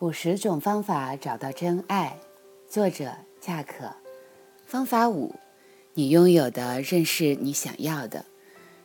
[0.00, 2.18] 五十种方法找到真爱，
[2.66, 3.94] 作者恰可。
[4.64, 5.34] 方法五，
[5.92, 8.24] 你拥有的正是你想要的。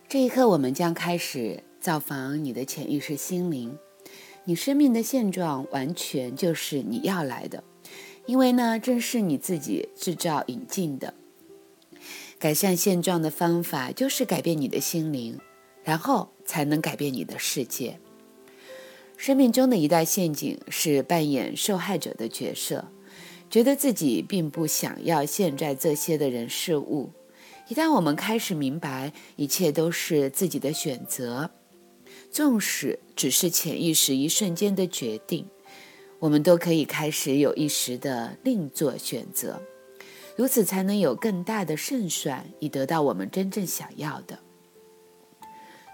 [0.09, 3.77] 这一刻，我们将开始造访你的潜意识心灵。
[4.43, 7.63] 你生命的现状完全就是你要来的，
[8.25, 11.13] 因为呢，正是你自己制造引进的。
[12.37, 15.39] 改善现状的方法就是改变你的心灵，
[15.81, 18.01] 然后才能改变你的世界。
[19.17, 22.85] 生命中的一大陷阱是扮演受害者的角色，
[23.49, 27.11] 觉得自己并不想要现在这些的人事物。
[27.67, 31.49] 一旦我们开始明白一切都是自己的选择，
[32.29, 35.47] 纵使只是潜意识一瞬间的决定，
[36.19, 39.59] 我们都可以开始有意识的另做选择，
[40.35, 44.37] 如此才能有更大的胜算，以得到我们真正想要的。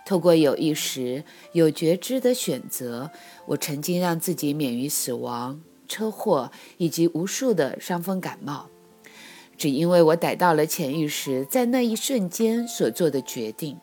[0.06, 1.24] 透过有意识、
[1.54, 3.12] 有觉知的选择，
[3.46, 8.68] 我曾经让自己免于死亡、车祸以及无数的伤风感冒，
[9.58, 13.78] 只因为我逮到了潜意识在那一瞬间所做的决定。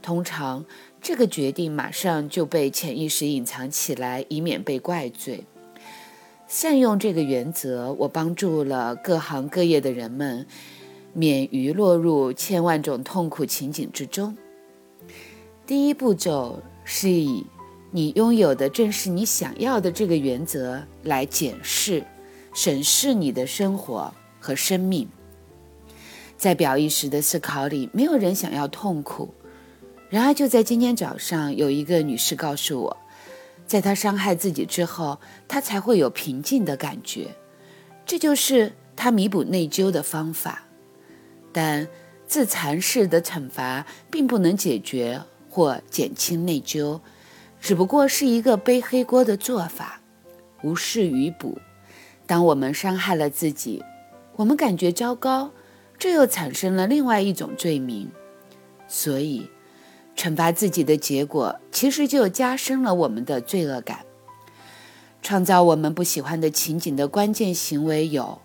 [0.00, 0.64] 通常，
[1.00, 5.44] 这个决定马上就被潜意识隐藏起来，以免被怪罪。
[6.48, 10.44] 善用这个原则，我帮助了各行各业的人们，
[11.12, 14.36] 免于落入千万种痛苦情景之中。
[15.66, 17.46] 第一步骤是以
[17.90, 22.04] 你拥有的正是你想要的这个原则来检视、
[22.52, 25.08] 审视你的生活和生命。
[26.36, 29.32] 在表意识的思考里，没有人想要痛苦。
[30.10, 32.96] 然而，就在今天早上，有一个女士告诉我，
[33.66, 37.28] 在她伤害自己之后，她才会有平静的感觉。
[38.04, 40.64] 这就是她弥补内疚的方法。
[41.52, 41.86] 但
[42.26, 45.22] 自残式的惩罚并不能解决。
[45.52, 46.98] 或减轻内疚，
[47.60, 50.00] 只不过是一个背黑锅的做法，
[50.62, 51.58] 无事于补。
[52.26, 53.84] 当我们伤害了自己，
[54.36, 55.50] 我们感觉糟糕，
[55.98, 58.10] 这又产生了另外一种罪名。
[58.88, 59.46] 所以，
[60.16, 64.06] 惩罚自己的结果，其实就加深了我们的罪恶感。
[65.20, 68.40] 创造我们不喜欢的情景的关键行为有：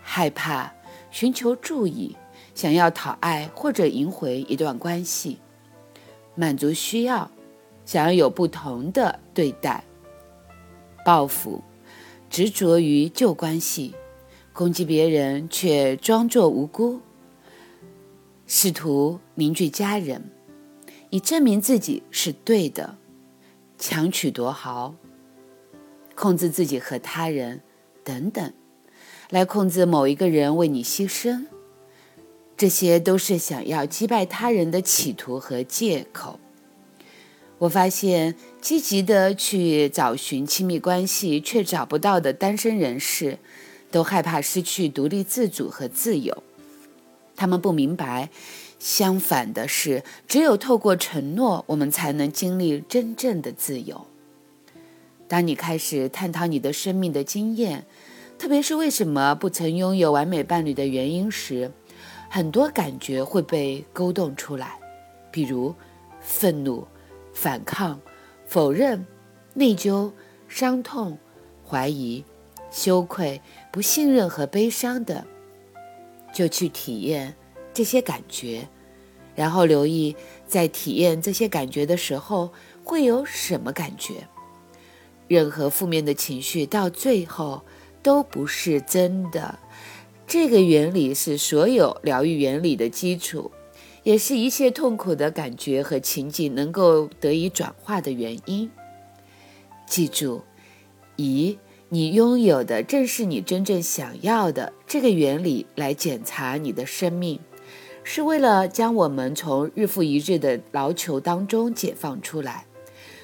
[0.00, 0.72] 害怕、
[1.10, 2.16] 寻求注意、
[2.54, 5.40] 想要讨爱或者赢回一段关系。
[6.34, 7.30] 满足需要，
[7.84, 9.84] 想要有不同的对待，
[11.04, 11.62] 报复，
[12.28, 13.94] 执着于旧关系，
[14.52, 17.00] 攻击别人却装作无辜，
[18.46, 20.30] 试图凝聚家人，
[21.10, 22.96] 以证明自己是对的，
[23.78, 24.94] 强取夺豪，
[26.14, 27.60] 控制自己和他人
[28.02, 28.52] 等等，
[29.30, 31.46] 来控制某一个人为你牺牲。
[32.56, 36.38] 这些都是想要击败他人的企图和借口。
[37.58, 43.38] 我发现，积极的去找寻亲密关系却找不到的单身人士，
[43.90, 46.42] 都害怕失去独立自主和自由。
[47.36, 48.30] 他们不明白，
[48.78, 54.06] 相反的是，只有透过承诺，我们才能经历真正的自由。
[55.26, 57.86] 当你开始探讨你的生命的经验，
[58.38, 61.72] 特别是为什么不曾拥有完美伴侣的原因时，
[62.34, 64.76] 很多感觉会被勾动出来，
[65.30, 65.72] 比如
[66.20, 66.84] 愤怒、
[67.32, 68.00] 反抗、
[68.44, 69.06] 否认、
[69.52, 70.10] 内疚、
[70.48, 71.16] 伤痛、
[71.64, 72.24] 怀疑、
[72.72, 73.40] 羞愧、
[73.70, 75.24] 不信任和悲伤等。
[76.32, 77.36] 就去体验
[77.72, 78.66] 这些感觉，
[79.36, 82.52] 然后留意在体验这些感觉的时候
[82.82, 84.26] 会有什么感觉。
[85.28, 87.62] 任何负面的情绪到最后
[88.02, 89.56] 都不是真的。
[90.26, 93.50] 这个原理是所有疗愈原理的基础，
[94.02, 98.70] 也是一切痛苦的感觉和情景能够得以转化的原因。
[99.86, 100.42] 记住，
[101.16, 101.58] 以
[101.90, 107.38] 你拥有的正是你真正想要的这个原理来检查你的生命，
[108.02, 112.64] 是为了将我们从日复一日的劳求当中解放出来，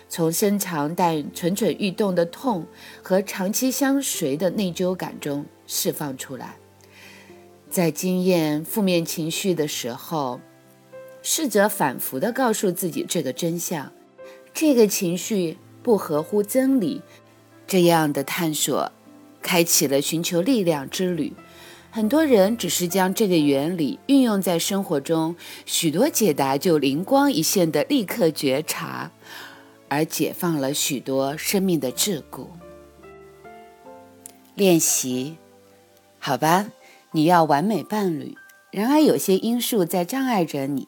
[0.08, 2.66] 从深长但蠢蠢欲动的痛
[3.02, 6.56] 和长期相随的内疚感中释放出来。
[7.70, 10.40] 在经验负面情绪的时候，
[11.22, 13.92] 试着反复地告诉自己这个真相：
[14.52, 17.00] 这个情绪不合乎真理。
[17.68, 18.90] 这样的探索，
[19.40, 21.32] 开启了寻求力量之旅。
[21.92, 29.12] 很多人只是将这个原理运用在生活中，许多解答就灵光一现的立刻觉察，
[29.88, 32.48] 而解放了许多生命的桎梏。
[34.56, 35.36] 练习，
[36.18, 36.66] 好吧。
[37.12, 38.36] 你要完美伴侣，
[38.70, 40.86] 然而有些因素在障碍着你。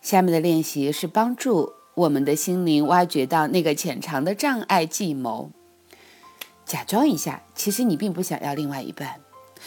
[0.00, 5.50] 下面的练习是帮助我们的心灵挖掘到那个潜藏的障碍计谋。
[6.64, 9.20] 假装一下，其实你并不想要另外一半。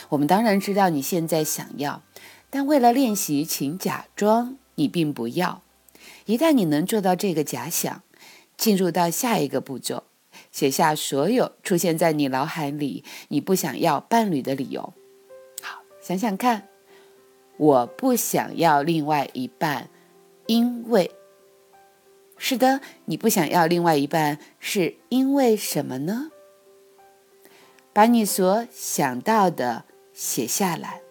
[0.09, 2.01] 我们当然知道你现在想要，
[2.49, 5.61] 但为了练习，请假装你并不要。
[6.25, 8.01] 一旦你能做到这个假想，
[8.57, 10.03] 进入到下一个步骤，
[10.51, 14.93] 写下所有出现在你脑海里你不想要伴侣的理由。
[16.03, 16.67] 想想看，
[17.55, 19.89] 我不想要另外一半，
[20.47, 21.09] 因为
[22.37, 26.29] 是的，你不想要另外一半是因为什么呢？
[27.93, 31.01] 把你所想到的写下来，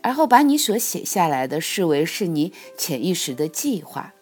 [0.00, 4.14] 而后把你所写下来的视为是你潜意识的计划。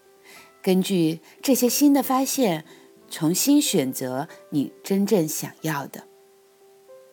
[0.61, 2.65] 根据这些新的发现，
[3.09, 6.03] 重新选择你真正想要的。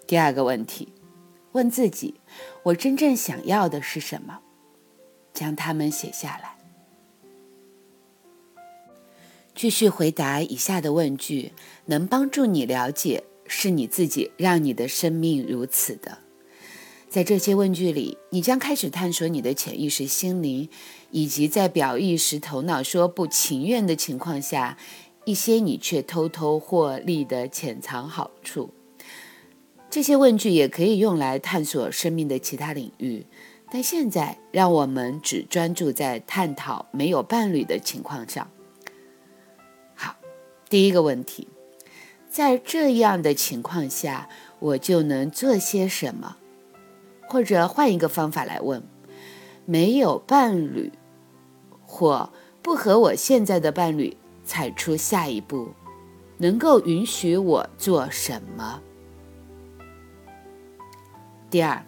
[0.08, 0.92] 第二个问题，
[1.54, 2.16] 问自己：
[2.64, 4.40] 我真正想要的是什么？
[5.34, 6.58] 将它们写下来。
[9.54, 11.52] 继续回答以下的问句，
[11.86, 16.20] 能帮助你了解是你自己让你的生命如此的。
[17.10, 20.70] 在这些问句里，你将开始探索你的潜意识心灵，
[21.12, 24.78] 以及在表意识头脑说不情愿的情况下，
[25.26, 28.70] 一些你却偷偷获利的潜藏好处。
[29.92, 33.26] 这些问句也可以用来探索生命的其他领域，
[33.70, 38.50] 但现在让我们只专注在探讨没有伴侣的情况上。
[39.94, 40.16] 好
[40.70, 41.50] 第一个问题，
[42.30, 44.30] 在这样的情况下，
[44.60, 46.38] 我就能做些什么？
[47.28, 48.82] 或者换一个方法来问：
[49.66, 50.90] 没有伴侣，
[51.86, 54.16] 或不和我现在的伴侣
[54.46, 55.74] 踩出下一步，
[56.38, 58.82] 能够允许我做什么？
[61.52, 61.86] 第二，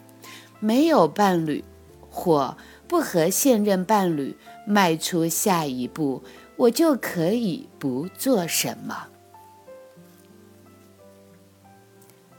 [0.60, 1.64] 没有伴侣，
[2.12, 2.56] 或
[2.88, 4.36] 不和现任伴侣
[4.68, 6.22] 迈出下一步。
[6.56, 9.08] 我就可以不做什么。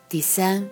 [0.08, 0.70] 第三，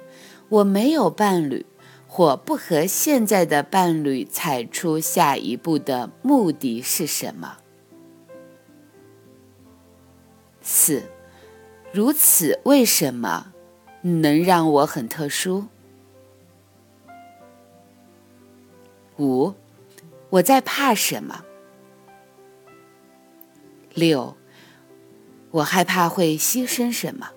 [0.49, 1.67] 我没有伴侣，
[2.07, 7.57] 或不和现在的伴侣踩出下一步的目的是什么？
[10.61, 11.03] 四，
[11.93, 13.53] 如此为什么
[14.03, 15.65] 能让我很特殊？
[19.23, 19.55] 五，
[20.31, 21.45] 我在怕什么？
[23.95, 24.37] 六，
[25.53, 27.31] 我害怕会牺牲什么？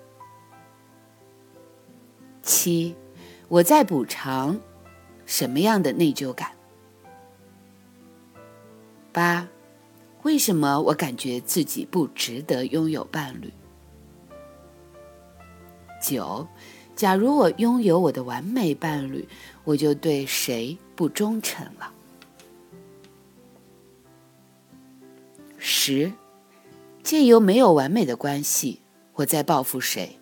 [2.42, 2.96] 七，
[3.46, 4.60] 我在补偿
[5.26, 6.50] 什么样的内疚感？
[9.12, 9.46] 八，
[10.24, 13.52] 为什么我感觉自己不值得拥有伴侣？
[16.02, 16.48] 九，
[16.96, 19.28] 假如我拥有我的完美伴侣，
[19.66, 21.92] 我就对谁不忠诚了？
[25.58, 26.10] 十。
[27.02, 28.80] 借由没有完美的关系，
[29.14, 30.18] 我在报复谁？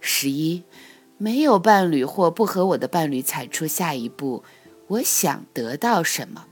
[0.00, 0.62] 十一，
[1.18, 4.42] 没有伴侣或不和我的伴侣踩出下一步，
[4.86, 6.46] 我想得到什么？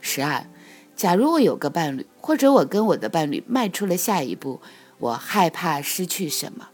[0.00, 0.46] 十二，
[0.94, 4.60] 假如我有个伴侣，或者我跟我的伴侣迈出了下一步，
[4.98, 6.68] 我害怕失去什么？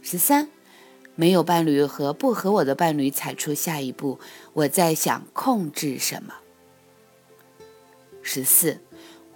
[0.00, 0.48] 十三，
[1.16, 4.20] 没有伴侣和不和我的伴侣踩出下一步，
[4.52, 6.34] 我在想控制什么？
[8.20, 8.80] 十四，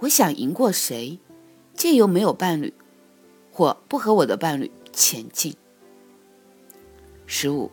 [0.00, 1.18] 我想赢过谁？
[1.74, 2.74] 借由没有伴侣
[3.50, 5.56] 或不和我的伴侣前进。
[7.24, 7.70] 十五，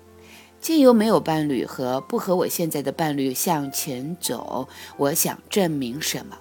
[0.61, 6.37] 借由没有伴侣和不和我现在的伴侣向前走，我想证明什么？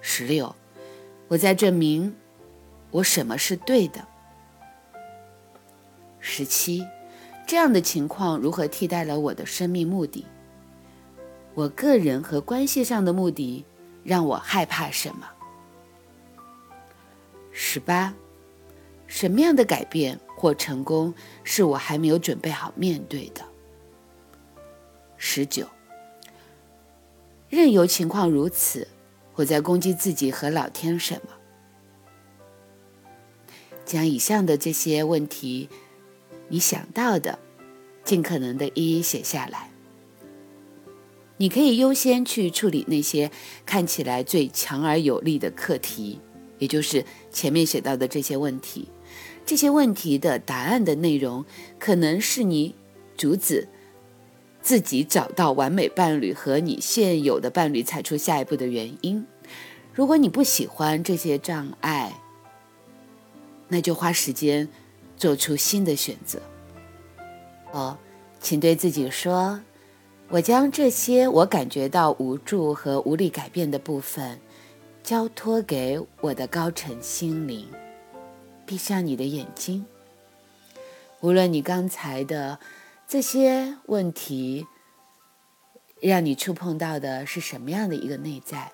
[0.00, 0.54] 十六，
[1.26, 2.14] 我在证明
[2.92, 4.06] 我什么是对的。
[6.20, 6.86] 十七，
[7.46, 10.26] 这样的情况如何替代了我的生命目的？
[11.54, 13.64] 我个人和关系上的目的
[14.04, 15.28] 让我害怕什么？
[17.50, 18.14] 十八，
[19.06, 21.12] 什么样的改变或成功
[21.42, 23.42] 是我还没有准备好面对的？
[25.16, 25.66] 十九，
[27.48, 28.86] 任由情况如此，
[29.34, 31.30] 我在攻击自己和老天什么？
[33.84, 35.68] 将以上的这些问题，
[36.50, 37.38] 你想到的，
[38.04, 39.70] 尽可能的一一写下来。
[41.38, 43.30] 你可以优先去处理那些
[43.64, 46.20] 看起来最强而有力的课题，
[46.58, 47.02] 也就是
[47.32, 48.88] 前面写到的这些问题。
[49.46, 51.46] 这些问题的答案的内容，
[51.78, 52.74] 可能是你
[53.16, 53.66] 阻止
[54.60, 59.24] 自己找到完美伴侣和你现有的伴侣踩出下一步的原因。
[59.94, 62.20] 如果你不喜欢这些障碍，
[63.68, 64.68] 那就花时间
[65.20, 66.40] 做出新的选择。
[67.72, 67.98] 哦，
[68.40, 69.60] 请对自己说。
[70.30, 74.40] 我将这些我感觉到无助和无力改变的部分，
[75.02, 77.68] 交托给我的高层心灵。
[78.64, 79.84] 闭上你的眼睛。
[81.20, 82.58] 无论你刚才的
[83.06, 84.66] 这些问题，
[86.00, 88.72] 让你触碰到的是什么样的一个内在，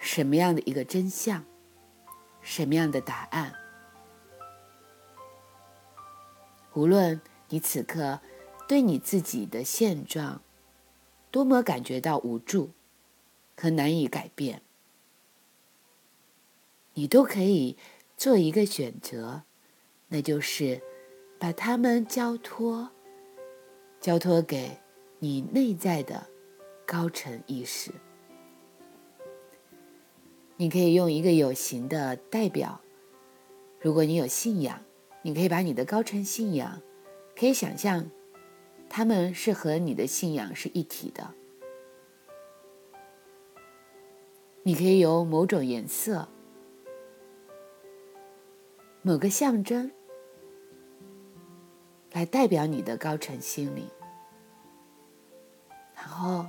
[0.00, 1.44] 什么样的一个真相，
[2.40, 3.52] 什么样的答案？
[6.76, 8.20] 无论你此刻
[8.68, 10.40] 对你自己的现状
[11.30, 12.70] 多么感觉到无助
[13.56, 14.62] 和难以改变，
[16.94, 17.76] 你都可以
[18.16, 19.42] 做一个选择，
[20.08, 20.80] 那就是。
[21.38, 22.90] 把它们交托，
[24.00, 24.78] 交托给
[25.18, 26.28] 你内在的
[26.86, 27.92] 高层意识。
[30.56, 32.80] 你可以用一个有形的代表。
[33.82, 34.82] 如果你有信仰，
[35.26, 36.80] 你可以把你的高层信仰，
[37.34, 38.08] 可以想象，
[38.88, 41.34] 他们是和你的信仰是一体的。
[44.62, 46.28] 你可以有某种颜色，
[49.02, 49.90] 某个象征。
[52.12, 53.84] 来代表你的高层心灵，
[55.92, 56.46] 然后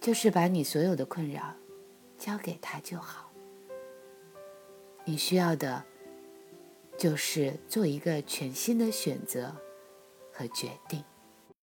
[0.00, 1.54] 就是把你所有的困扰
[2.18, 3.30] 交给他就好。
[5.04, 5.84] 你需要的，
[6.96, 9.56] 就是做一个全新的选择
[10.32, 11.02] 和决定。